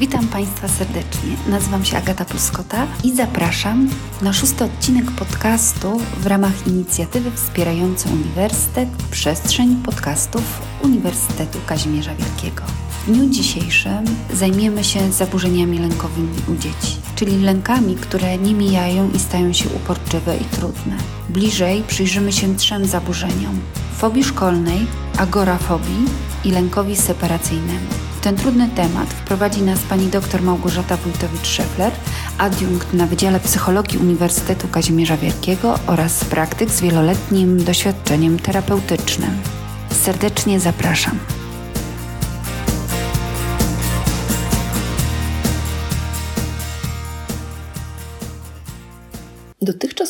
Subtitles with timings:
[0.00, 1.36] Witam Państwa serdecznie.
[1.48, 3.88] Nazywam się Agata Puskota i zapraszam
[4.22, 10.42] na szósty odcinek podcastu w ramach inicjatywy wspierającej Uniwersytet Przestrzeń Podcastów
[10.82, 12.62] Uniwersytetu Kazimierza Wielkiego.
[13.06, 19.18] W dniu dzisiejszym zajmiemy się zaburzeniami lękowymi u dzieci, czyli lękami, które nie mijają i
[19.18, 20.96] stają się uporczywe i trudne.
[21.28, 23.60] Bliżej przyjrzymy się trzem zaburzeniom:
[23.96, 26.04] fobii szkolnej, agorafobii
[26.44, 28.07] i lękowi separacyjnemu.
[28.18, 31.90] W ten trudny temat wprowadzi nas pani dr Małgorzata Wójtowicz-Szefler,
[32.38, 39.30] adiunkt na Wydziale Psychologii Uniwersytetu Kazimierza Wielkiego oraz praktyk z wieloletnim doświadczeniem terapeutycznym.
[39.90, 41.18] Serdecznie zapraszam.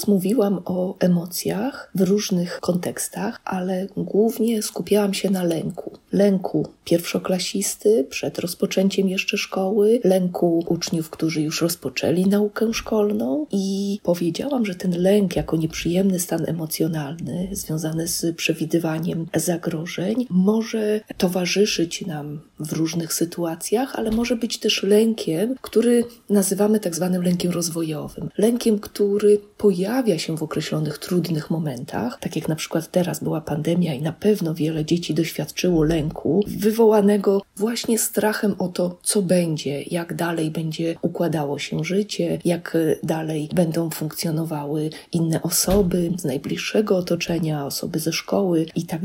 [0.09, 5.93] Mówiłam o emocjach w różnych kontekstach, ale głównie skupiałam się na lęku.
[6.13, 14.67] Lęku pierwszoklasisty przed rozpoczęciem jeszcze szkoły, lęku uczniów, którzy już rozpoczęli naukę szkolną i powiedziałam,
[14.67, 22.73] że ten lęk jako nieprzyjemny stan emocjonalny związany z przewidywaniem zagrożeń może towarzyszyć nam w
[22.73, 28.29] różnych sytuacjach, ale może być też lękiem, który nazywamy tak zwanym lękiem rozwojowym.
[28.39, 33.95] Lękiem, który pojawia się w określonych trudnych momentach, tak jak na przykład teraz była pandemia
[33.95, 40.15] i na pewno wiele dzieci doświadczyło lęku wywołanego właśnie strachem o to, co będzie, jak
[40.15, 47.99] dalej będzie układało się życie, jak dalej będą funkcjonowały inne osoby z najbliższego otoczenia, osoby
[47.99, 48.99] ze szkoły i tak.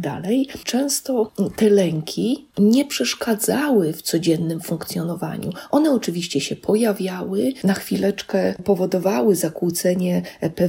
[0.63, 5.49] Często te lęki nie przeszkadzały w codziennym funkcjonowaniu.
[5.71, 10.21] One oczywiście się pojawiały, na chwileczkę powodowały zakłócenie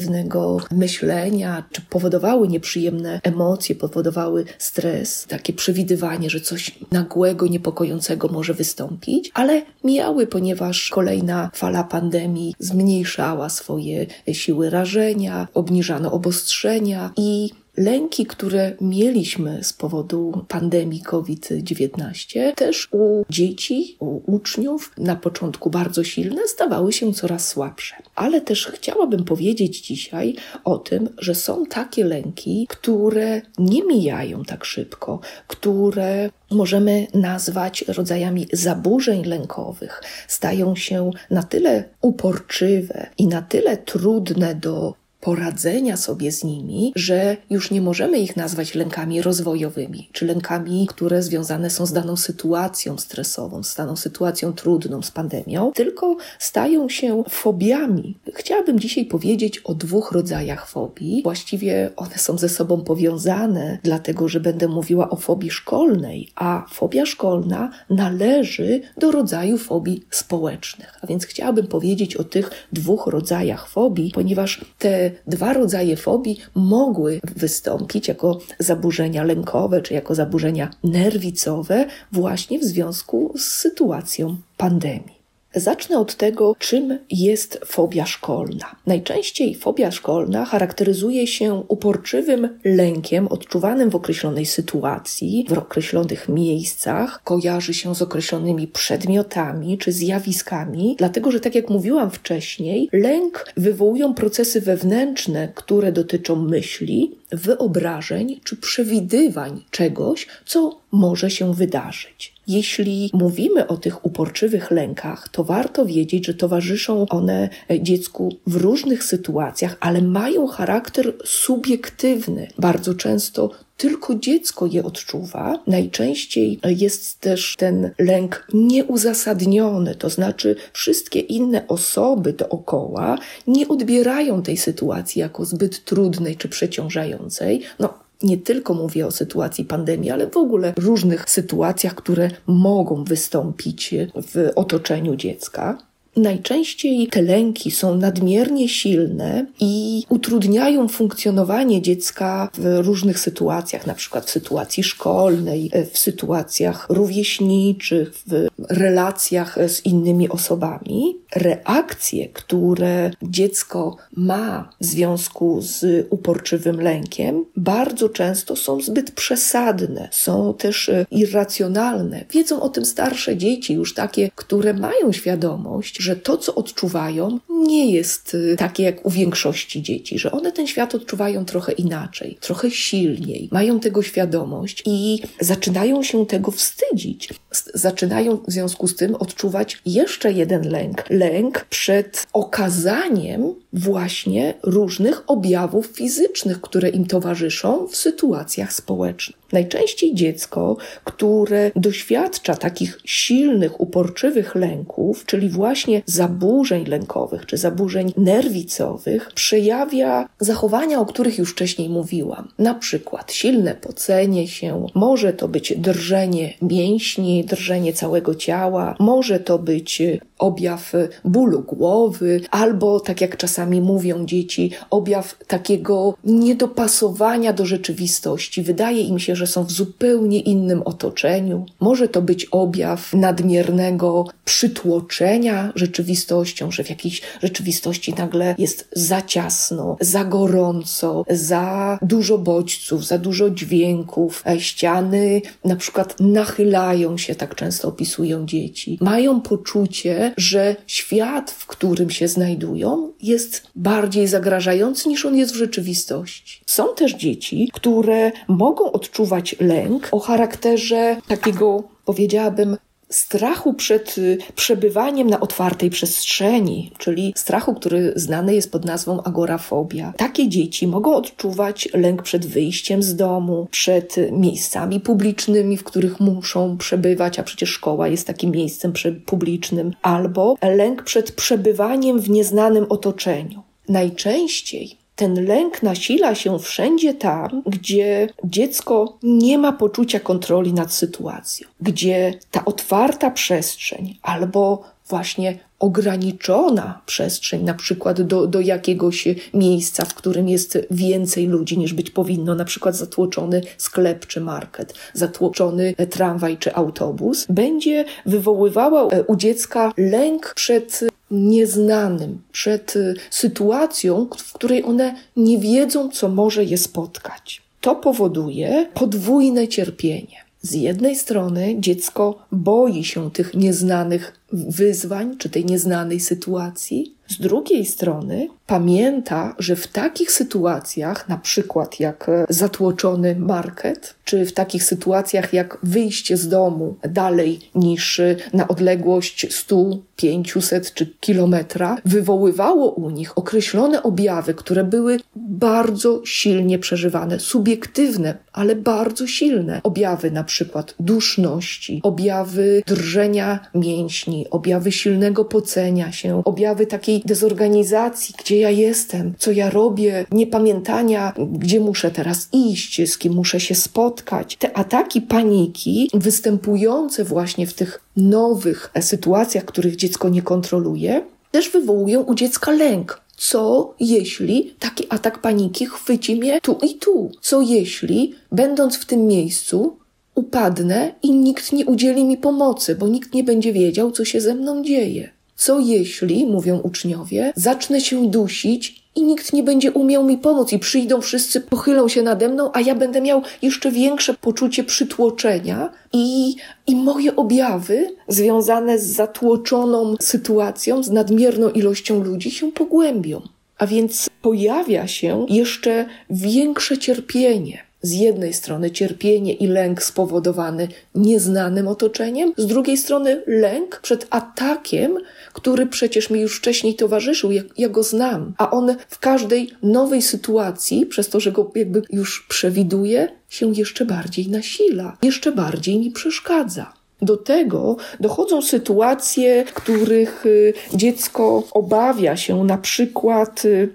[0.05, 8.55] pewnego myślenia, czy powodowały nieprzyjemne emocje, powodowały stres, takie przewidywanie, że coś nagłego, niepokojącego może
[8.55, 18.27] wystąpić, ale miały, ponieważ kolejna fala pandemii zmniejszała swoje siły rażenia, obniżano obostrzenia i Lęki,
[18.27, 26.49] które mieliśmy z powodu pandemii COVID-19, też u dzieci, u uczniów na początku bardzo silne,
[26.49, 27.95] stawały się coraz słabsze.
[28.15, 30.35] Ale też chciałabym powiedzieć dzisiaj
[30.65, 38.47] o tym, że są takie lęki, które nie mijają tak szybko, które możemy nazwać rodzajami
[38.53, 46.45] zaburzeń lękowych, stają się na tyle uporczywe i na tyle trudne do poradzenia sobie z
[46.45, 51.93] nimi, że już nie możemy ich nazwać lękami rozwojowymi, czy lękami, które związane są z
[51.93, 58.19] daną sytuacją stresową, z daną sytuacją trudną, z pandemią, tylko stają się fobiami.
[58.35, 61.23] Chciałabym dzisiaj powiedzieć o dwóch rodzajach fobii.
[61.23, 67.07] Właściwie one są ze sobą powiązane, dlatego że będę mówiła o fobii szkolnej, a fobia
[67.07, 70.99] szkolna należy do rodzaju fobii społecznych.
[71.03, 77.21] A więc chciałabym powiedzieć o tych dwóch rodzajach fobii, ponieważ te dwa rodzaje fobii mogły
[77.37, 85.14] wystąpić jako zaburzenia lękowe czy jako zaburzenia nerwicowe właśnie w związku z sytuacją pandemii.
[85.57, 88.77] Zacznę od tego, czym jest fobia szkolna.
[88.87, 97.75] Najczęściej fobia szkolna charakteryzuje się uporczywym lękiem odczuwanym w określonej sytuacji, w określonych miejscach, kojarzy
[97.75, 104.61] się z określonymi przedmiotami czy zjawiskami, dlatego że, tak jak mówiłam wcześniej, lęk wywołują procesy
[104.61, 112.35] wewnętrzne, które dotyczą myśli, wyobrażeń czy przewidywań czegoś, co może się wydarzyć.
[112.47, 117.49] Jeśli mówimy o tych uporczywych lękach, to warto wiedzieć, że towarzyszą one
[117.81, 122.49] dziecku w różnych sytuacjach, ale mają charakter subiektywny.
[122.59, 125.63] Bardzo często tylko dziecko je odczuwa.
[125.67, 134.57] Najczęściej jest też ten lęk nieuzasadniony, to znaczy wszystkie inne osoby dookoła nie odbierają tej
[134.57, 137.63] sytuacji jako zbyt trudnej czy przeciążającej.
[137.79, 143.95] No, nie tylko mówię o sytuacji pandemii, ale w ogóle różnych sytuacjach, które mogą wystąpić
[144.15, 145.79] w otoczeniu dziecka.
[146.17, 154.27] Najczęściej te lęki są nadmiernie silne i utrudniają funkcjonowanie dziecka w różnych sytuacjach, na przykład
[154.27, 161.17] w sytuacji szkolnej, w sytuacjach rówieśniczych, w relacjach z innymi osobami.
[161.37, 170.55] Reakcje, które dziecko ma w związku z uporczywym lękiem, bardzo często są zbyt przesadne, są
[170.55, 172.25] też irracjonalne.
[172.31, 177.93] Wiedzą o tym starsze dzieci, już takie, które mają świadomość, że to, co odczuwają, nie
[177.93, 182.71] jest y, takie jak u większości dzieci, że one ten świat odczuwają trochę inaczej, trochę
[182.71, 187.29] silniej, mają tego świadomość i zaczynają się tego wstydzić.
[187.75, 191.05] Zaczynają w związku z tym odczuwać jeszcze jeden lęk.
[191.11, 199.45] Lęk przed okazaniem właśnie różnych objawów fizycznych, które im towarzyszą w sytuacjach społecznych.
[199.53, 209.33] Najczęściej dziecko, które doświadcza takich silnych, uporczywych lęków, czyli właśnie zaburzeń lękowych czy zaburzeń nerwicowych,
[209.35, 212.49] przejawia zachowania, o których już wcześniej mówiłam.
[212.59, 219.59] Na przykład silne pocenie się, może to być drżenie mięśni, drżenie całego ciała, może to
[219.59, 220.03] być
[220.39, 220.93] objaw
[221.25, 228.63] bólu głowy, albo tak jak czasami mówią dzieci, objaw takiego niedopasowania do rzeczywistości.
[228.63, 231.67] Wydaje im się, że są w zupełnie innym otoczeniu.
[231.81, 239.97] Może to być objaw nadmiernego przytłoczenia rzeczywistością, że w jakiejś rzeczywistości nagle jest za ciasno,
[240.01, 244.43] za gorąco, za dużo bodźców, za dużo dźwięków.
[244.47, 248.99] E, ściany na przykład nachylają się, tak często opisują dzieci.
[249.01, 255.57] Mają poczucie, że świat, w którym się znajdują, jest bardziej zagrażający niż on jest w
[255.57, 256.61] rzeczywistości.
[256.67, 262.77] Są też dzieci, które mogą odczuwać lęk o charakterze takiego, powiedziałabym,
[263.17, 270.13] strachu przed y, przebywaniem na otwartej przestrzeni, czyli strachu, który znany jest pod nazwą agorafobia.
[270.17, 276.79] Takie dzieci mogą odczuwać lęk przed wyjściem z domu, przed miejscami publicznymi, w których muszą
[276.79, 278.93] przebywać, a przecież szkoła jest takim miejscem
[279.27, 283.63] publicznym, albo lęk przed przebywaniem w nieznanym otoczeniu.
[283.89, 291.69] Najczęściej ten lęk nasila się wszędzie tam, gdzie dziecko nie ma poczucia kontroli nad sytuacją,
[291.81, 300.15] gdzie ta otwarta przestrzeń albo właśnie ograniczona przestrzeń, na przykład do, do jakiegoś miejsca, w
[300.15, 306.59] którym jest więcej ludzi niż być powinno, na przykład zatłoczony sklep czy market, zatłoczony tramwaj
[306.59, 311.01] czy autobus, będzie wywoływała u dziecka lęk przed
[311.35, 317.63] nieznanym, przed y, sytuacją, w której one nie wiedzą, co może je spotkać.
[317.81, 320.45] To powoduje podwójne cierpienie.
[320.63, 327.87] Z jednej strony dziecko boi się tych nieznanych wyzwań czy tej nieznanej sytuacji, z drugiej
[327.87, 334.85] strony pamięta, że w takich sytuacjach, na przykład jak e, zatłoczony market, czy w takich
[334.85, 342.91] sytuacjach jak wyjście z domu dalej niż e, na odległość 100, 500 czy kilometra, wywoływało
[342.91, 349.81] u nich określone objawy, które były bardzo silnie przeżywane, subiektywne, ale bardzo silne.
[349.83, 358.59] Objawy na przykład duszności, objawy drżenia mięśni, objawy silnego pocenia się, objawy takiej dezorganizacji, gdzie
[358.59, 364.57] ja jestem, co ja robię, niepamiętania, gdzie muszę teraz iść, z kim muszę się spotkać.
[364.57, 372.21] Te ataki paniki występujące właśnie w tych nowych sytuacjach, których dziecko nie kontroluje, też wywołują
[372.21, 373.25] u dziecka lęk.
[373.37, 377.31] Co jeśli taki atak paniki chwyci mnie tu i tu?
[377.41, 379.97] Co jeśli, będąc w tym miejscu,
[380.35, 384.55] upadnę i nikt nie udzieli mi pomocy, bo nikt nie będzie wiedział, co się ze
[384.55, 385.31] mną dzieje?
[385.57, 390.79] Co jeśli, mówią uczniowie, zacznę się dusić i nikt nie będzie umiał mi pomóc i
[390.79, 396.57] przyjdą wszyscy, pochylą się nade mną, a ja będę miał jeszcze większe poczucie przytłoczenia i,
[396.87, 403.43] i moje objawy związane z zatłoczoną sytuacją, z nadmierną ilością ludzi się pogłębią.
[403.79, 411.89] A więc pojawia się jeszcze większe cierpienie z jednej strony cierpienie i lęk spowodowany nieznanym
[411.89, 415.19] otoczeniem, z drugiej strony lęk przed atakiem,
[415.53, 420.23] który przecież mi już wcześniej towarzyszył, ja, ja go znam, a on w każdej nowej
[420.23, 426.11] sytuacji, przez to, że go jakby już przewiduje, się jeszcze bardziej nasila, jeszcze bardziej mi
[426.11, 426.93] przeszkadza.
[427.23, 433.95] Do tego dochodzą sytuacje, których y, dziecko obawia się na przykład y,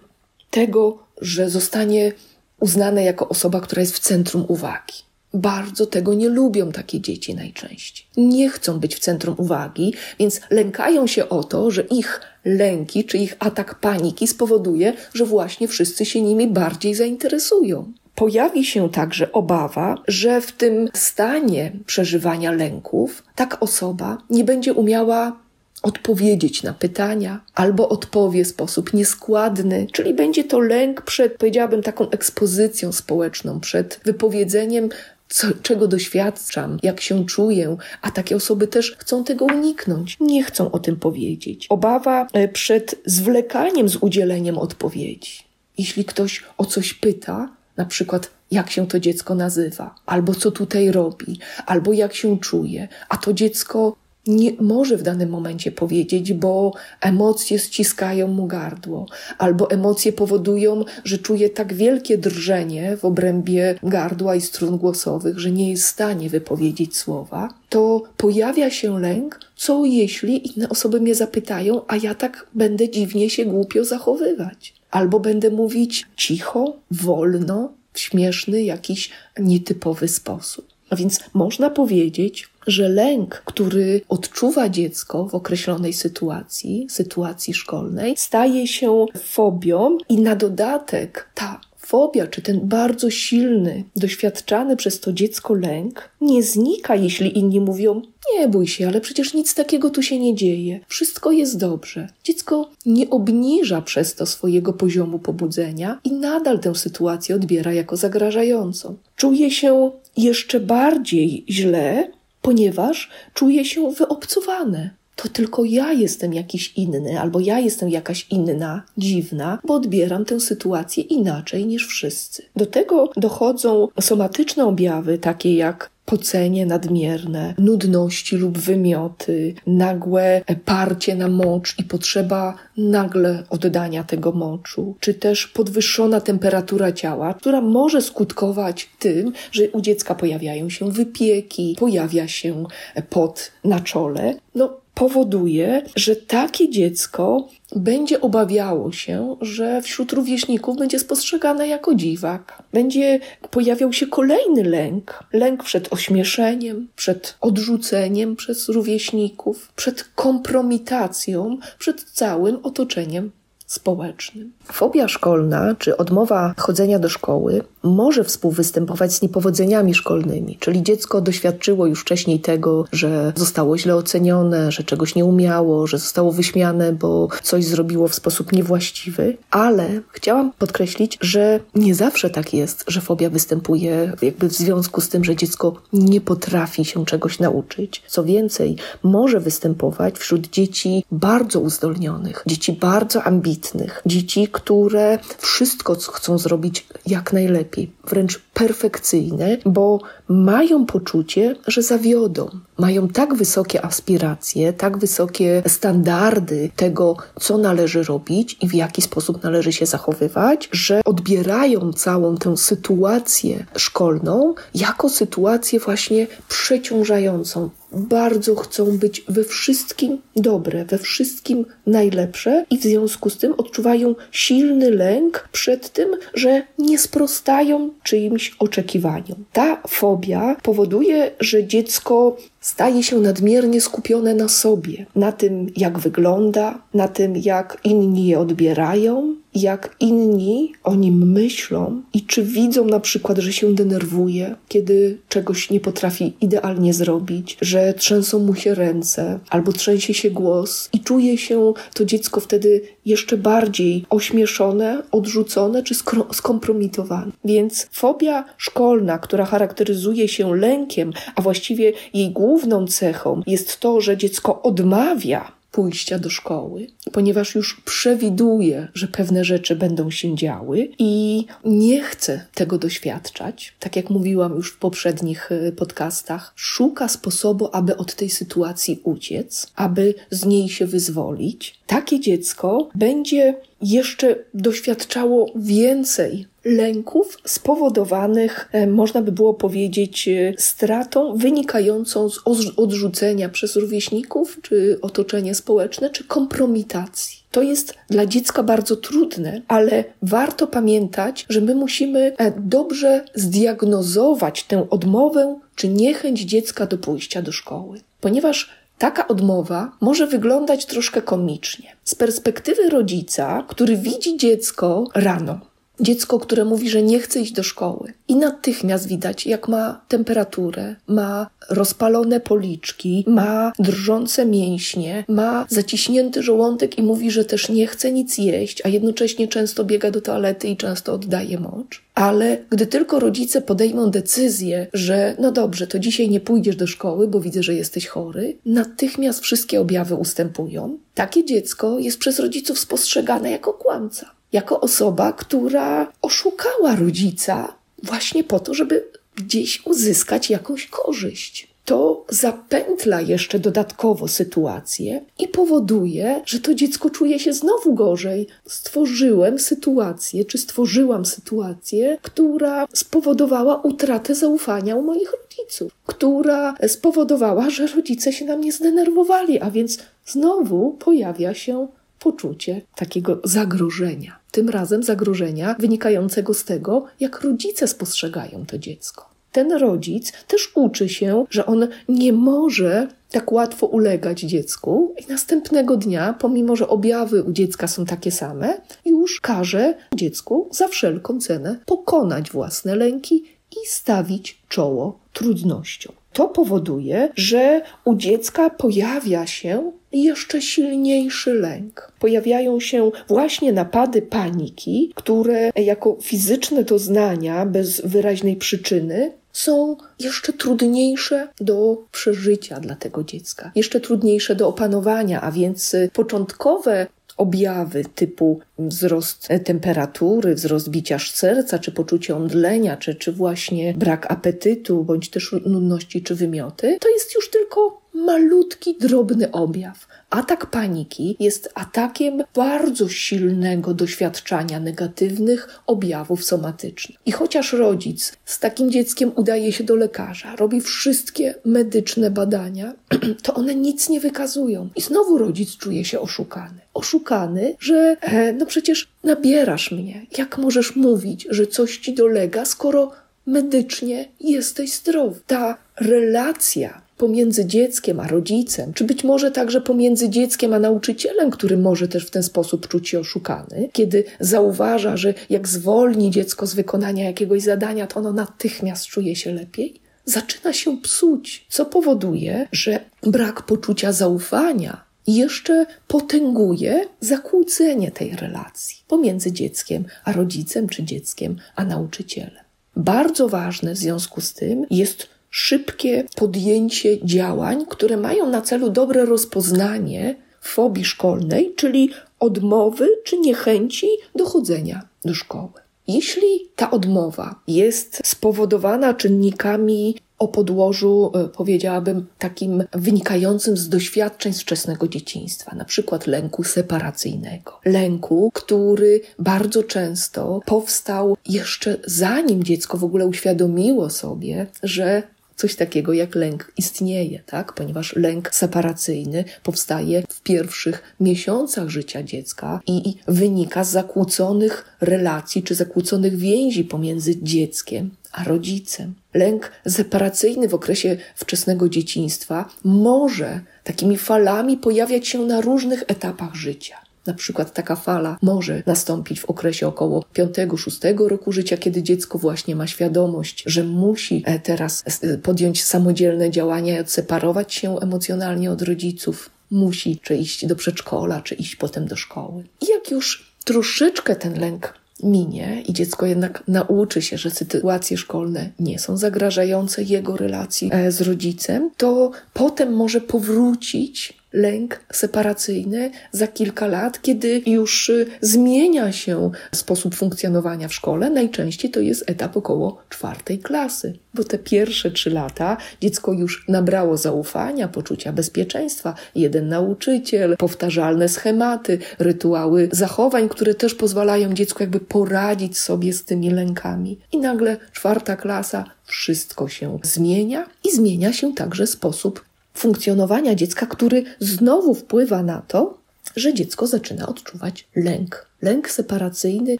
[0.49, 2.11] tego, że zostanie
[2.59, 4.93] uznane jako osoba, która jest w centrum uwagi.
[5.33, 8.05] Bardzo tego nie lubią takie dzieci najczęściej.
[8.17, 13.17] Nie chcą być w centrum uwagi, więc lękają się o to, że ich lęki czy
[13.17, 17.93] ich atak paniki spowoduje, że właśnie wszyscy się nimi bardziej zainteresują.
[18.15, 25.39] Pojawi się także obawa, że w tym stanie przeżywania lęków taka osoba nie będzie umiała
[25.83, 32.09] odpowiedzieć na pytania, albo odpowie w sposób nieskładny, czyli będzie to lęk przed, powiedziałabym, taką
[32.09, 34.89] ekspozycją społeczną, przed wypowiedzeniem
[35.29, 40.71] co, czego doświadczam, jak się czuję, a takie osoby też chcą tego uniknąć, nie chcą
[40.71, 41.67] o tym powiedzieć.
[41.69, 45.43] Obawa e, przed zwlekaniem z udzieleniem odpowiedzi.
[45.77, 50.91] Jeśli ktoś o coś pyta, na przykład jak się to dziecko nazywa, albo co tutaj
[50.91, 53.95] robi, albo jak się czuje, a to dziecko
[54.29, 59.05] nie może w danym momencie powiedzieć, bo emocje ściskają mu gardło,
[59.37, 65.51] albo emocje powodują, że czuje tak wielkie drżenie w obrębie gardła i strun głosowych, że
[65.51, 71.15] nie jest w stanie wypowiedzieć słowa, to pojawia się lęk, co jeśli inne osoby mnie
[71.15, 74.73] zapytają, a ja tak będę dziwnie się głupio zachowywać.
[74.91, 79.09] Albo będę mówić cicho, wolno, w śmieszny, jakiś
[79.39, 80.67] nietypowy sposób.
[80.89, 88.67] A więc można powiedzieć, że lęk, który odczuwa dziecko w określonej sytuacji, sytuacji szkolnej, staje
[88.67, 95.53] się fobią i na dodatek ta fobia, czy ten bardzo silny, doświadczany przez to dziecko
[95.53, 98.01] lęk nie znika, jeśli inni mówią:
[98.33, 102.07] Nie bój się, ale przecież nic takiego tu się nie dzieje, wszystko jest dobrze.
[102.23, 108.95] Dziecko nie obniża przez to swojego poziomu pobudzenia i nadal tę sytuację odbiera jako zagrażającą.
[109.15, 112.11] Czuje się jeszcze bardziej źle,
[112.41, 114.89] ponieważ czuje się wyobcowane.
[115.15, 120.39] To tylko ja jestem jakiś inny, albo ja jestem jakaś inna, dziwna, bo odbieram tę
[120.39, 122.43] sytuację inaczej niż wszyscy.
[122.55, 131.27] Do tego dochodzą somatyczne objawy, takie jak pocenie nadmierne, nudności lub wymioty, nagłe parcie na
[131.27, 138.89] mocz i potrzeba nagle oddania tego moczu, czy też podwyższona temperatura ciała, która może skutkować
[138.99, 142.63] tym, że u dziecka pojawiają się wypieki, pojawia się
[143.09, 144.35] pot na czole.
[144.55, 152.63] No, powoduje, że takie dziecko będzie obawiało się, że wśród rówieśników będzie postrzegane jako dziwak.
[152.73, 153.19] Będzie
[153.51, 155.23] pojawiał się kolejny lęk.
[155.33, 163.31] Lęk przed ośmieszeniem, przed odrzuceniem przez rówieśników, przed kompromitacją, przed całym otoczeniem
[163.69, 164.51] społecznym.
[164.63, 171.85] Fobia szkolna czy odmowa chodzenia do szkoły może współwystępować z niepowodzeniami szkolnymi, czyli dziecko doświadczyło
[171.87, 177.27] już wcześniej tego, że zostało źle ocenione, że czegoś nie umiało, że zostało wyśmiane, bo
[177.43, 183.29] coś zrobiło w sposób niewłaściwy, ale chciałam podkreślić, że nie zawsze tak jest, że fobia
[183.29, 188.03] występuje jakby w związku z tym, że dziecko nie potrafi się czegoś nauczyć.
[188.07, 193.58] Co więcej, może występować wśród dzieci bardzo uzdolnionych, dzieci bardzo ambitnych,
[194.05, 202.49] dzieci, które wszystko chcą zrobić jak najlepiej, wręcz perfekcyjne, bo mają poczucie, że zawiodą.
[202.77, 209.43] Mają tak wysokie aspiracje, tak wysokie standardy tego, co należy robić i w jaki sposób
[209.43, 218.97] należy się zachowywać, że odbierają całą tę sytuację szkolną jako sytuację właśnie przeciążającą, bardzo chcą
[218.97, 225.49] być we wszystkim dobre, we wszystkim najlepsze i w związku z tym odczuwają silny lęk
[225.51, 229.45] przed tym, że nie sprostają czyimś oczekiwaniom.
[229.53, 232.37] Ta fobia powoduje, że dziecko
[232.69, 238.39] staje się nadmiernie skupione na sobie, na tym, jak wygląda, na tym, jak inni je
[238.39, 245.17] odbierają, jak inni o nim myślą i czy widzą na przykład, że się denerwuje, kiedy
[245.29, 250.99] czegoś nie potrafi idealnie zrobić, że trzęsą mu się ręce albo trzęsie się głos i
[250.99, 255.95] czuje się to dziecko wtedy jeszcze bardziej ośmieszone, odrzucone czy
[256.33, 257.31] skompromitowane.
[257.45, 264.17] Więc fobia szkolna, która charakteryzuje się lękiem, a właściwie jej główną cechą jest to, że
[264.17, 271.45] dziecko odmawia pójścia do szkoły, ponieważ już przewiduje, że pewne rzeczy będą się działy i
[271.65, 273.73] nie chce tego doświadczać.
[273.79, 279.67] Tak jak mówiłam już w poprzednich y, podcastach, szuka sposobu, aby od tej sytuacji uciec,
[279.75, 281.79] aby z niej się wyzwolić.
[281.87, 291.37] Takie dziecko będzie jeszcze doświadczało więcej lęków spowodowanych, e, można by było powiedzieć, e, stratą
[291.37, 292.39] wynikającą z
[292.77, 297.39] odrzucenia przez rówieśników, czy otoczenie społeczne, czy kompromitacji.
[297.51, 304.63] To jest dla dziecka bardzo trudne, ale warto pamiętać, że my musimy e, dobrze zdiagnozować
[304.63, 307.99] tę odmowę czy niechęć dziecka do pójścia do szkoły.
[308.21, 311.95] Ponieważ Taka odmowa może wyglądać troszkę komicznie.
[312.03, 315.59] Z perspektywy rodzica, który widzi dziecko rano,
[315.99, 318.13] Dziecko, które mówi, że nie chce iść do szkoły.
[318.27, 326.97] I natychmiast widać, jak ma temperaturę, ma rozpalone policzki, ma drżące mięśnie, ma zaciśnięty żołądek
[326.97, 330.77] i mówi, że też nie chce nic jeść, a jednocześnie często biega do toalety i
[330.77, 332.03] często oddaje mocz.
[332.15, 337.27] Ale gdy tylko rodzice podejmą decyzję, że no dobrze, to dzisiaj nie pójdziesz do szkoły,
[337.27, 340.97] bo widzę, że jesteś chory, natychmiast wszystkie objawy ustępują.
[341.13, 348.59] Takie dziecko jest przez rodziców spostrzegane jako kłamca jako osoba, która oszukała rodzica właśnie po
[348.59, 356.73] to, żeby gdzieś uzyskać jakąś korzyść to zapętla jeszcze dodatkowo sytuację i powoduje, że to
[356.73, 358.47] dziecko czuje się znowu gorzej.
[358.67, 367.87] Stworzyłem sytuację, czy stworzyłam sytuację, która spowodowała utratę zaufania u moich rodziców, która spowodowała, że
[367.87, 371.87] rodzice się na mnie zdenerwowali, a więc znowu pojawia się
[372.19, 374.39] poczucie takiego zagrożenia.
[374.51, 381.09] Tym razem zagrożenia wynikającego z tego, jak rodzice spostrzegają to dziecko ten rodzic też uczy
[381.09, 387.43] się, że on nie może tak łatwo ulegać dziecku i następnego dnia, pomimo że objawy
[387.43, 393.87] u dziecka są takie same, już każe dziecku za wszelką cenę pokonać własne lęki i
[393.87, 396.18] stawić czoło trudnościom.
[396.33, 402.11] To powoduje, że u dziecka pojawia się jeszcze silniejszy lęk.
[402.19, 411.47] Pojawiają się właśnie napady paniki, które jako fizyczne doznania bez wyraźnej przyczyny są jeszcze trudniejsze
[411.61, 417.07] do przeżycia dla tego dziecka, jeszcze trudniejsze do opanowania, a więc początkowe
[417.39, 425.03] objawy typu wzrost temperatury, wzrost bicia serca, czy poczucie omdlenia, czy, czy właśnie brak apetytu,
[425.03, 430.07] bądź też nudności czy wymioty, to jest już tylko malutki, drobny objaw.
[430.29, 437.17] Atak paniki jest atakiem bardzo silnego doświadczania negatywnych objawów somatycznych.
[437.25, 442.93] I chociaż rodzic z takim dzieckiem udaje się do lekarza, robi wszystkie medyczne badania,
[443.43, 444.89] to one nic nie wykazują.
[444.95, 446.79] I znowu rodzic czuje się oszukany.
[446.93, 450.25] Oszukany, że e, no przecież nabierasz mnie.
[450.37, 453.11] Jak możesz mówić, że coś ci dolega, skoro
[453.45, 455.39] medycznie jesteś zdrowy?
[455.47, 461.77] Ta relacja pomiędzy dzieckiem a rodzicem, czy być może także pomiędzy dzieckiem a nauczycielem, który
[461.77, 466.73] może też w ten sposób czuć się oszukany, kiedy zauważa, że jak zwolni dziecko z
[466.73, 472.99] wykonania jakiegoś zadania, to ono natychmiast czuje się lepiej, zaczyna się psuć, co powoduje, że
[473.23, 481.85] brak poczucia zaufania jeszcze potęguje zakłócenie tej relacji pomiędzy dzieckiem a rodzicem, czy dzieckiem a
[481.85, 482.63] nauczycielem.
[482.95, 489.25] Bardzo ważne w związku z tym jest szybkie podjęcie działań, które mają na celu dobre
[489.25, 492.09] rozpoznanie fobii szkolnej, czyli
[492.39, 495.71] odmowy czy niechęci do chodzenia do szkoły.
[496.07, 504.61] Jeśli ta odmowa jest spowodowana czynnikami o podłożu, e, powiedziałabym, takim wynikającym z doświadczeń z
[504.61, 507.79] wczesnego dzieciństwa, na przykład lęku separacyjnego.
[507.85, 515.23] Lęku, który bardzo często powstał jeszcze zanim dziecko w ogóle uświadomiło sobie, że
[515.59, 517.73] coś takiego jak lęk istnieje, tak?
[517.73, 525.75] ponieważ lęk separacyjny powstaje w pierwszych miesiącach życia dziecka i wynika z zakłóconych relacji czy
[525.75, 529.13] zakłóconych więzi pomiędzy dzieckiem a rodzicem.
[529.33, 537.08] Lęk separacyjny w okresie wczesnego dzieciństwa może takimi falami pojawiać się na różnych etapach życia.
[537.29, 542.75] Na przykład taka fala może nastąpić w okresie około 5-6 roku życia, kiedy dziecko właśnie
[542.75, 548.81] ma świadomość, że musi e, teraz e, podjąć samodzielne działania i odseparować się emocjonalnie od
[548.81, 549.49] rodziców.
[549.71, 552.63] Musi czy iść do przedszkola, czy iść potem do szkoły.
[552.81, 558.69] I jak już troszeczkę ten lęk minie i dziecko jednak nauczy się, że sytuacje szkolne
[558.79, 566.47] nie są zagrażające jego relacji e, z rodzicem, to potem może powrócić lęk separacyjny za
[566.47, 571.29] kilka lat, kiedy już y, zmienia się sposób funkcjonowania w szkole.
[571.29, 577.17] Najczęściej to jest etap około czwartej klasy, bo te pierwsze trzy lata dziecko już nabrało
[577.17, 585.77] zaufania, poczucia bezpieczeństwa, jeden nauczyciel, powtarzalne schematy, rytuały zachowań, które też pozwalają dziecku jakby poradzić
[585.77, 587.19] sobie z tymi lękami.
[587.31, 592.48] I nagle czwarta klasa, wszystko się zmienia i zmienia się także sposób
[592.79, 595.97] funkcjonowania dziecka, który znowu wpływa na to,
[596.35, 598.49] że dziecko zaczyna odczuwać lęk.
[598.61, 599.77] Lęk separacyjny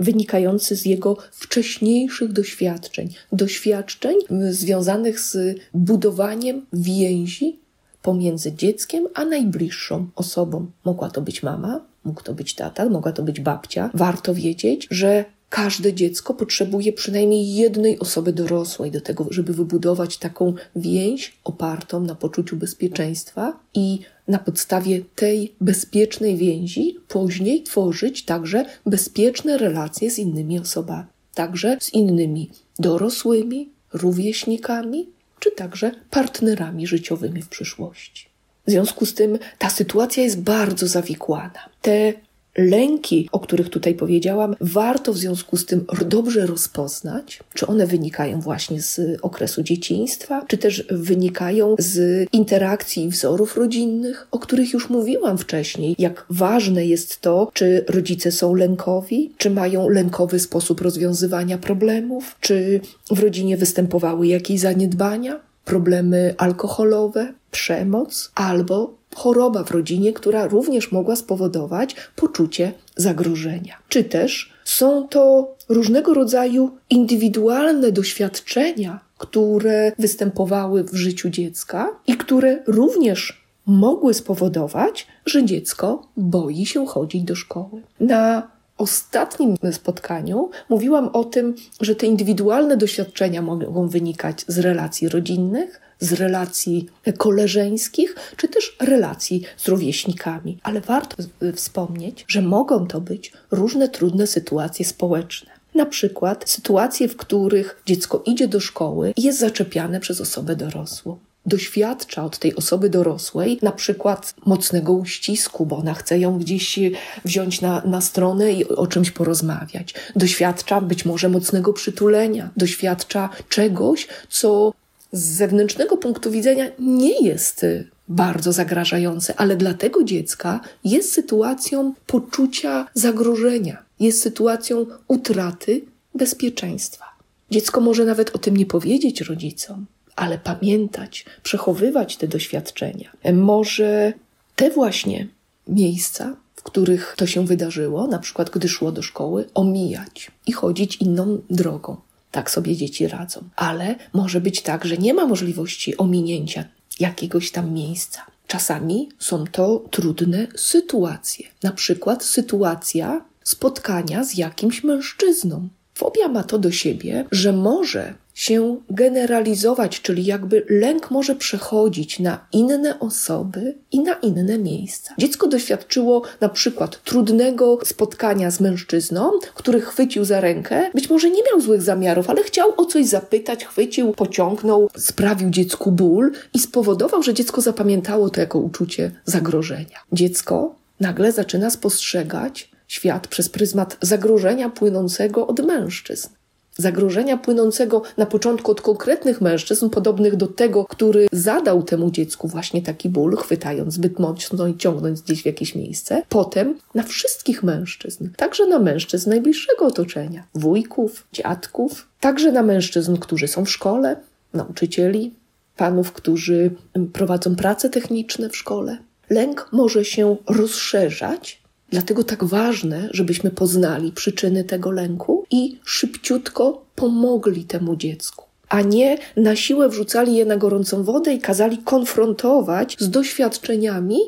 [0.00, 4.14] wynikający z jego wcześniejszych doświadczeń, doświadczeń
[4.50, 7.58] związanych z budowaniem więzi
[8.02, 10.66] pomiędzy dzieckiem a najbliższą osobą.
[10.84, 13.90] Mogła to być mama, mógł to być tata, mogła to być babcia.
[13.94, 20.54] Warto wiedzieć, że Każde dziecko potrzebuje przynajmniej jednej osoby dorosłej do tego, żeby wybudować taką
[20.76, 29.58] więź opartą na poczuciu bezpieczeństwa i na podstawie tej bezpiecznej więzi później tworzyć także bezpieczne
[29.58, 35.08] relacje z innymi osobami, także z innymi dorosłymi, rówieśnikami,
[35.40, 38.28] czy także partnerami życiowymi w przyszłości.
[38.66, 41.68] W związku z tym ta sytuacja jest bardzo zawikłana.
[41.82, 42.12] Te
[42.58, 48.40] lęki, o których tutaj powiedziałam, warto w związku z tym dobrze rozpoznać, czy one wynikają
[48.40, 54.90] właśnie z okresu dzieciństwa, czy też wynikają z interakcji i wzorów rodzinnych, o których już
[54.90, 61.58] mówiłam wcześniej, jak ważne jest to, czy rodzice są lękowi, czy mają lękowy sposób rozwiązywania
[61.58, 70.46] problemów, czy w rodzinie występowały jakieś zaniedbania, problemy alkoholowe, przemoc albo choroba w rodzinie, która
[70.46, 73.76] również mogła spowodować poczucie zagrożenia.
[73.88, 82.62] Czy też są to różnego rodzaju indywidualne doświadczenia, które występowały w życiu dziecka i które
[82.66, 87.82] również mogły spowodować, że dziecko boi się chodzić do szkoły.
[88.00, 95.80] Na ostatnim spotkaniu mówiłam o tym, że te indywidualne doświadczenia mogą wynikać z relacji rodzinnych,
[96.00, 96.88] z relacji
[97.18, 100.58] koleżeńskich, czy też relacji z rówieśnikami.
[100.62, 101.16] Ale warto
[101.54, 105.50] wspomnieć, że mogą to być różne trudne sytuacje społeczne.
[105.74, 111.18] Na przykład sytuacje, w których dziecko idzie do szkoły i jest zaczepiane przez osobę dorosłą
[111.46, 116.78] doświadcza od tej osoby dorosłej na przykład mocnego uścisku, bo ona chce ją gdzieś
[117.24, 119.94] wziąć na, na stronę i o czymś porozmawiać.
[120.16, 124.72] Doświadcza być może mocnego przytulenia, doświadcza czegoś, co
[125.12, 127.66] z zewnętrznego punktu widzenia nie jest
[128.08, 135.82] bardzo zagrażające, ale dla tego dziecka jest sytuacją poczucia zagrożenia, jest sytuacją utraty
[136.14, 137.04] bezpieczeństwa.
[137.50, 139.86] Dziecko może nawet o tym nie powiedzieć rodzicom,
[140.18, 143.12] ale pamiętać, przechowywać te doświadczenia.
[143.32, 144.12] Może
[144.56, 145.28] te właśnie
[145.68, 150.96] miejsca, w których to się wydarzyło, na przykład gdy szło do szkoły, omijać i chodzić
[150.96, 151.96] inną drogą.
[152.30, 153.40] Tak sobie dzieci radzą.
[153.56, 156.64] Ale może być tak, że nie ma możliwości ominięcia
[157.00, 158.20] jakiegoś tam miejsca.
[158.46, 161.46] Czasami są to trudne sytuacje.
[161.62, 165.68] Na przykład sytuacja spotkania z jakimś mężczyzną.
[165.94, 172.46] Fobia ma to do siebie, że może się generalizować, czyli jakby lęk może przechodzić na
[172.52, 175.14] inne osoby i na inne miejsca.
[175.18, 180.90] Dziecko doświadczyło na przykład trudnego spotkania z mężczyzną, który chwycił za rękę.
[180.94, 185.92] Być może nie miał złych zamiarów, ale chciał o coś zapytać, chwycił, pociągnął, sprawił dziecku
[185.92, 189.98] ból i spowodował, że dziecko zapamiętało to jako uczucie zagrożenia.
[190.12, 196.37] Dziecko nagle zaczyna spostrzegać świat przez pryzmat zagrożenia płynącego od mężczyzn
[196.78, 202.82] zagrożenia płynącego na początku od konkretnych mężczyzn, podobnych do tego, który zadał temu dziecku właśnie
[202.82, 208.28] taki ból, chwytając zbyt mocno i ciągnąc gdzieś w jakieś miejsce, potem na wszystkich mężczyzn,
[208.36, 214.16] także na mężczyzn najbliższego otoczenia, wujków, dziadków, także na mężczyzn, którzy są w szkole,
[214.54, 215.34] nauczycieli,
[215.76, 216.70] panów, którzy
[217.12, 218.98] prowadzą prace techniczne w szkole.
[219.30, 227.64] Lęk może się rozszerzać Dlatego tak ważne, żebyśmy poznali przyczyny tego lęku i szybciutko pomogli
[227.64, 233.10] temu dziecku, a nie na siłę wrzucali je na gorącą wodę i kazali konfrontować z
[233.10, 234.18] doświadczeniami,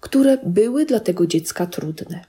[0.00, 2.24] które były dla tego dziecka trudne.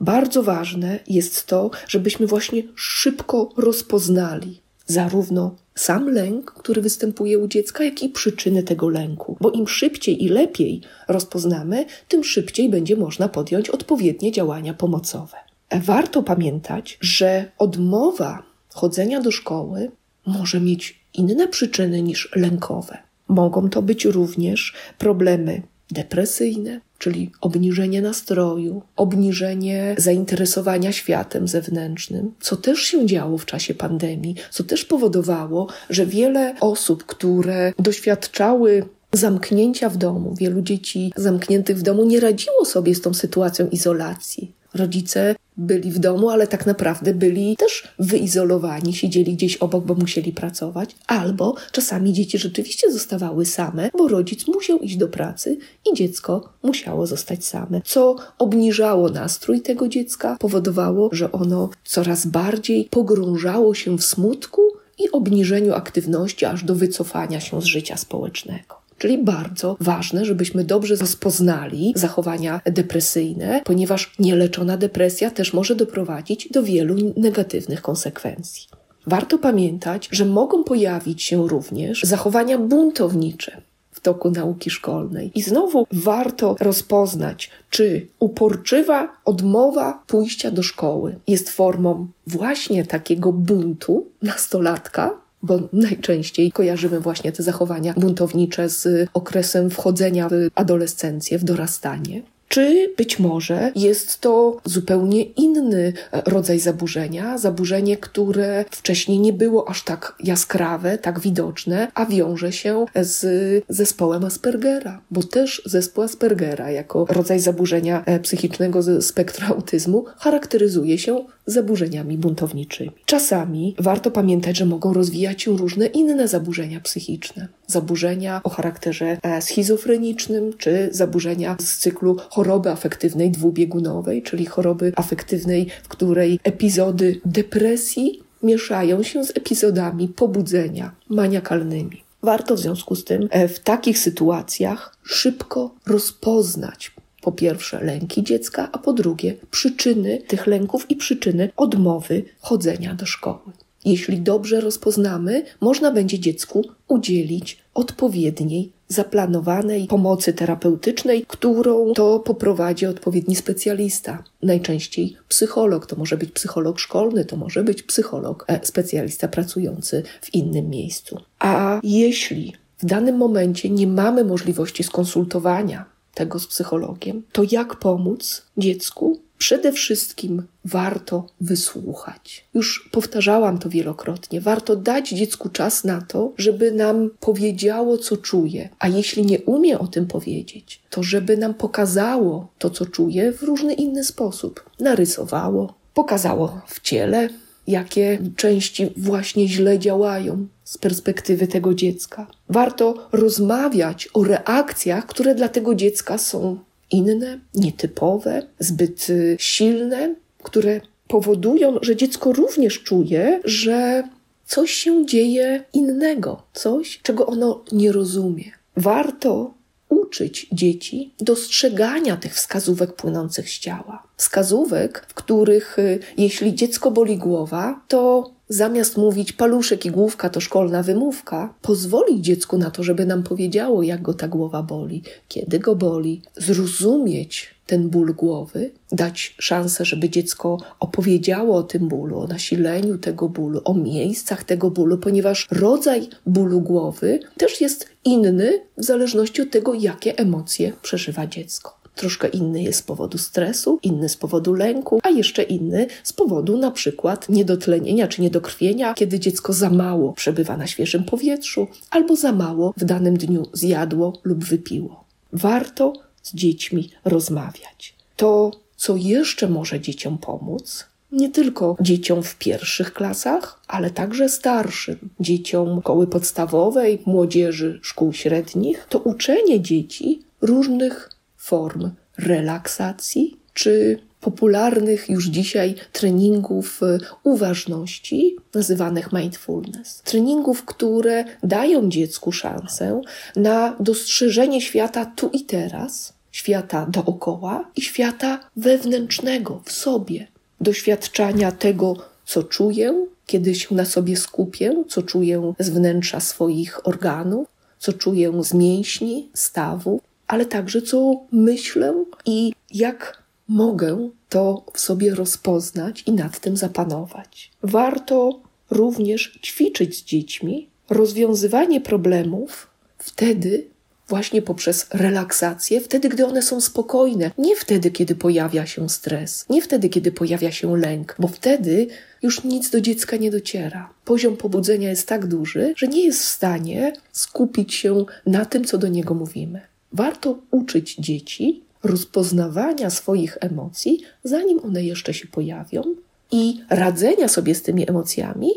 [0.00, 7.84] Bardzo ważne jest to, żebyśmy właśnie szybko rozpoznali zarówno sam lęk, który występuje u dziecka,
[7.84, 9.36] jak i przyczyny tego lęku.
[9.40, 15.36] Bo im szybciej i lepiej rozpoznamy, tym szybciej będzie można podjąć odpowiednie działania pomocowe.
[15.82, 18.42] Warto pamiętać, że odmowa
[18.74, 19.90] chodzenia do szkoły
[20.26, 22.98] może mieć inne przyczyny niż lękowe.
[23.28, 32.80] Mogą to być również problemy depresyjne, czyli obniżenie nastroju, obniżenie zainteresowania światem zewnętrznym, co też
[32.80, 39.96] się działo w czasie pandemii, co też powodowało, że wiele osób, które doświadczały zamknięcia w
[39.96, 44.52] domu, wielu dzieci zamkniętych w domu nie radziło sobie z tą sytuacją izolacji.
[44.74, 50.32] Rodzice byli w domu, ale tak naprawdę byli też wyizolowani, siedzieli gdzieś obok, bo musieli
[50.32, 55.58] pracować, albo czasami dzieci rzeczywiście zostawały same, bo rodzic musiał iść do pracy
[55.90, 62.88] i dziecko musiało zostać same, co obniżało nastrój tego dziecka, powodowało, że ono coraz bardziej
[62.90, 64.62] pogrążało się w smutku
[64.98, 68.79] i obniżeniu aktywności aż do wycofania się z życia społecznego.
[69.00, 76.62] Czyli bardzo ważne, żebyśmy dobrze rozpoznali zachowania depresyjne, ponieważ nieleczona depresja też może doprowadzić do
[76.62, 78.68] wielu negatywnych konsekwencji.
[79.06, 85.30] Warto pamiętać, że mogą pojawić się również zachowania buntownicze w toku nauki szkolnej.
[85.34, 94.06] I znowu warto rozpoznać, czy uporczywa odmowa pójścia do szkoły jest formą właśnie takiego buntu
[94.22, 102.22] nastolatka, bo najczęściej kojarzymy właśnie te zachowania buntownicze z okresem wchodzenia w adolescencję, w dorastanie.
[102.50, 109.68] Czy być może jest to zupełnie inny e, rodzaj zaburzenia, zaburzenie, które wcześniej nie było
[109.68, 113.24] aż tak jaskrawe, tak widoczne, a wiąże się z
[113.68, 120.98] zespołem Aspergera, bo też zespół Aspergera jako rodzaj zaburzenia e, psychicznego ze spektra autyzmu charakteryzuje
[120.98, 122.90] się zaburzeniami buntowniczymi.
[123.04, 127.48] Czasami warto pamiętać, że mogą rozwijać się różne inne zaburzenia psychiczne.
[127.66, 135.66] Zaburzenia o charakterze e, schizofrenicznym, czy zaburzenia z cyklu choroby afektywnej dwubiegunowej, czyli choroby afektywnej,
[135.82, 142.02] w której epizody depresji mieszają się z epizodami pobudzenia maniakalnymi.
[142.22, 148.68] Warto w związku z tym e, w takich sytuacjach szybko rozpoznać po pierwsze lęki dziecka,
[148.72, 153.52] a po drugie przyczyny tych lęków i przyczyny odmowy chodzenia do szkoły.
[153.84, 163.36] Jeśli dobrze rozpoznamy, można będzie dziecku udzielić odpowiedniej, zaplanowanej pomocy terapeutycznej, którą to poprowadzi odpowiedni
[163.36, 164.24] specjalista.
[164.42, 170.34] Najczęściej psycholog, to może być psycholog szkolny, to może być psycholog, e, specjalista pracujący w
[170.34, 171.20] innym miejscu.
[171.38, 175.84] A jeśli w danym momencie nie mamy możliwości skonsultowania
[176.20, 179.20] tego z psychologiem, to jak pomóc dziecku?
[179.38, 182.44] Przede wszystkim warto wysłuchać.
[182.54, 184.40] Już powtarzałam to wielokrotnie.
[184.40, 188.68] Warto dać dziecku czas na to, żeby nam powiedziało, co czuje.
[188.78, 193.42] A jeśli nie umie o tym powiedzieć, to żeby nam pokazało to, co czuje w
[193.42, 194.70] różny inny sposób.
[194.80, 197.28] Narysowało, pokazało w ciele,
[197.70, 202.26] jakie części właśnie źle działają z perspektywy tego dziecka.
[202.48, 206.58] Warto rozmawiać o reakcjach, które dla tego dziecka są
[206.90, 214.02] inne, nietypowe, zbyt y, silne, które powodują, że dziecko również czuje, że
[214.46, 218.44] coś się dzieje innego, coś, czego ono nie rozumie.
[218.76, 219.54] Warto
[219.90, 224.02] uczyć dzieci dostrzegania tych wskazówek płynących z ciała.
[224.16, 230.40] Wskazówek, w których y, jeśli dziecko boli głowa, to zamiast mówić paluszek i główka to
[230.40, 235.58] szkolna wymówka, pozwolić dziecku na to, żeby nam powiedziało, jak go ta głowa boli, kiedy
[235.58, 242.26] go boli, zrozumieć ten ból głowy, dać szansę, żeby dziecko opowiedziało o tym bólu, o
[242.26, 248.84] nasileniu tego bólu, o miejscach tego bólu, ponieważ rodzaj bólu głowy też jest inny w
[248.84, 251.79] zależności od tego, jakie emocje przeżywa dziecko.
[252.00, 256.56] Troszkę inny jest z powodu stresu, inny z powodu lęku, a jeszcze inny z powodu
[256.56, 262.32] na przykład niedotlenienia czy niedokrwienia, kiedy dziecko za mało przebywa na świeżym powietrzu albo za
[262.32, 265.04] mało w danym dniu zjadło lub wypiło.
[265.32, 267.94] Warto z dziećmi rozmawiać.
[268.16, 274.98] To, co jeszcze może dzieciom pomóc, nie tylko dzieciom w pierwszych klasach, ale także starszym,
[275.20, 281.09] dzieciom szkoły podstawowej, młodzieży szkół średnich, to uczenie dzieci różnych
[281.40, 290.02] form relaksacji czy popularnych już dzisiaj treningów y, uważności, nazywanych mindfulness.
[290.04, 293.00] Treningów, które dają dziecku szansę
[293.36, 300.26] na dostrzeżenie świata tu i teraz, świata dookoła i świata wewnętrznego w sobie,
[300.60, 307.48] doświadczania tego, co czuję, kiedy się na sobie skupię, co czuję z wnętrza swoich organów,
[307.78, 315.14] co czuję z mięśni, stawów, ale także co myślę i jak mogę to w sobie
[315.14, 317.50] rozpoznać i nad tym zapanować.
[317.62, 318.40] Warto
[318.70, 322.66] również ćwiczyć z dziećmi rozwiązywanie problemów
[322.98, 323.66] wtedy,
[324.08, 329.62] właśnie poprzez relaksację, wtedy, gdy one są spokojne, nie wtedy, kiedy pojawia się stres, nie
[329.62, 331.86] wtedy, kiedy pojawia się lęk, bo wtedy
[332.22, 333.94] już nic do dziecka nie dociera.
[334.04, 338.78] Poziom pobudzenia jest tak duży, że nie jest w stanie skupić się na tym, co
[338.78, 339.69] do niego mówimy.
[339.92, 345.82] Warto uczyć dzieci rozpoznawania swoich emocji, zanim one jeszcze się pojawią,
[346.30, 348.50] i radzenia sobie z tymi emocjami,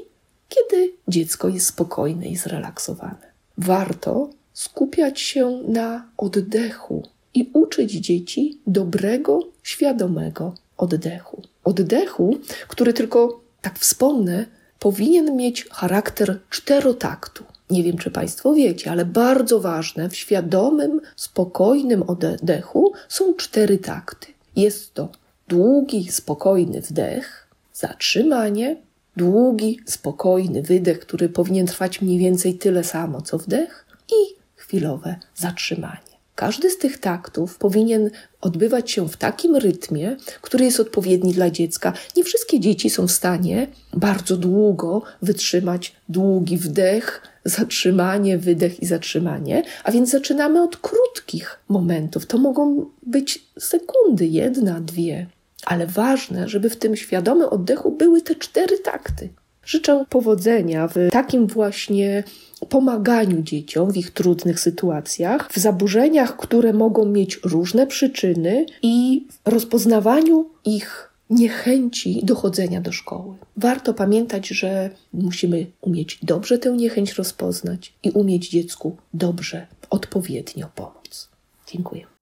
[0.49, 3.33] kiedy dziecko jest spokojne i zrelaksowane.
[3.57, 11.41] Warto skupiać się na oddechu i uczyć dzieci dobrego, świadomego oddechu.
[11.63, 14.45] Oddechu, który tylko, tak wspomnę,
[14.83, 17.43] powinien mieć charakter czterotaktu.
[17.69, 24.27] Nie wiem, czy Państwo wiecie, ale bardzo ważne w świadomym, spokojnym oddechu są cztery takty.
[24.55, 25.09] Jest to
[25.47, 28.77] długi, spokojny wdech, zatrzymanie,
[29.17, 36.12] długi, spokojny wydech, który powinien trwać mniej więcej tyle samo co wdech i chwilowe zatrzymanie.
[36.43, 38.09] Każdy z tych taktów powinien
[38.41, 41.93] odbywać się w takim rytmie, który jest odpowiedni dla dziecka.
[42.17, 49.63] Nie wszystkie dzieci są w stanie bardzo długo wytrzymać długi wdech, zatrzymanie, wydech i zatrzymanie,
[49.83, 52.25] a więc zaczynamy od krótkich momentów.
[52.25, 55.27] To mogą być sekundy, jedna, dwie,
[55.65, 59.29] ale ważne, żeby w tym świadomym oddechu były te cztery takty.
[59.65, 62.23] Życzę powodzenia w takim właśnie
[62.69, 70.49] pomaganiu dzieciom w ich trudnych sytuacjach, w zaburzeniach, które mogą mieć różne przyczyny i rozpoznawaniu
[70.65, 73.35] ich niechęci do chodzenia do szkoły.
[73.57, 81.29] Warto pamiętać, że musimy umieć dobrze tę niechęć rozpoznać i umieć dziecku dobrze, odpowiednio pomóc.
[81.67, 82.12] Dziękuję.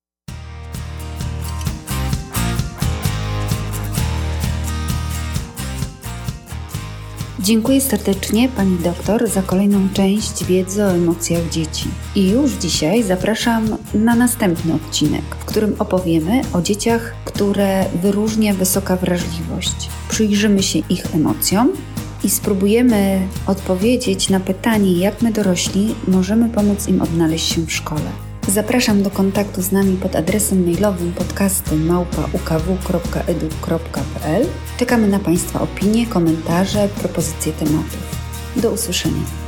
[7.43, 11.87] Dziękuję serdecznie Pani doktor za kolejną część wiedzy o emocjach dzieci.
[12.15, 18.95] I już dzisiaj zapraszam na następny odcinek, w którym opowiemy o dzieciach, które wyróżnia wysoka
[18.95, 19.89] wrażliwość.
[20.09, 21.71] Przyjrzymy się ich emocjom
[22.23, 28.30] i spróbujemy odpowiedzieć na pytanie, jak my dorośli możemy pomóc im odnaleźć się w szkole.
[28.47, 34.45] Zapraszam do kontaktu z nami pod adresem mailowym podcasty małpa.ukw.edu.pl.
[34.77, 38.21] Czekamy na Państwa opinie, komentarze, propozycje tematów.
[38.55, 39.40] Do usłyszenia.